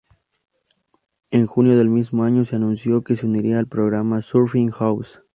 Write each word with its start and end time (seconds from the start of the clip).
En 1.29 1.45
junio 1.45 1.77
del 1.77 1.87
mismo 1.89 2.23
año 2.23 2.43
se 2.43 2.55
anunció 2.55 3.03
que 3.03 3.15
se 3.15 3.27
uniría 3.27 3.59
al 3.59 3.67
programa 3.67 4.23
"Surfing 4.23 4.71
House". 4.71 5.21